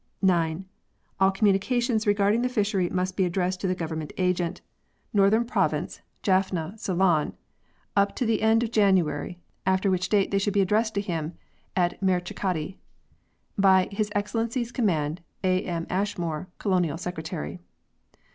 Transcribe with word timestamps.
All 1.19 1.29
communications 1.29 2.07
regarding 2.07 2.41
the 2.41 2.49
fishery 2.49 2.89
must 2.89 3.15
be 3.15 3.23
addressed 3.23 3.61
to 3.61 3.67
the 3.67 3.75
Government 3.75 4.11
Agent, 4.17 4.59
vi] 5.13 5.21
A 5.27 5.29
CEYLON 5.29 5.43
PEARL 5.43 5.43
FISHERY 5.43 5.69
73 5.69 5.69
Northern 5.69 5.69
Province, 5.69 6.01
Jaffna, 6.23 6.73
Ceylon, 6.79 7.33
up 7.95 8.15
to 8.15 8.25
the 8.25 8.41
end 8.41 8.63
of 8.63 8.71
January, 8.71 9.39
after 9.67 9.91
which 9.91 10.09
date 10.09 10.31
they 10.31 10.39
should 10.39 10.55
be 10.55 10.61
addressed 10.61 10.95
to 10.95 11.01
him 11.01 11.35
at 11.75 12.01
Marichchikkaddi." 12.01 12.77
By 13.69 13.89
His 13.91 14.11
Excellency's 14.15 14.71
Command, 14.71 15.21
"A. 15.43 15.61
M. 15.65 15.85
ASHMORE," 15.91 16.47
Colonial 16.57 16.97
Secretary. 16.97 17.59